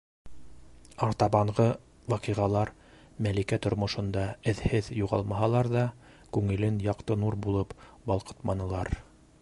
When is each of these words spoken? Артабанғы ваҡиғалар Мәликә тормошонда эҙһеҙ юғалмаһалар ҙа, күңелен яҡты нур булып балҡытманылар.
Артабанғы 1.07 1.65
ваҡиғалар 2.13 2.71
Мәликә 3.27 3.59
тормошонда 3.67 4.23
эҙһеҙ 4.53 4.91
юғалмаһалар 5.01 5.71
ҙа, 5.77 5.85
күңелен 6.39 6.81
яҡты 6.91 7.19
нур 7.25 7.39
булып 7.47 7.77
балҡытманылар. 8.13 8.95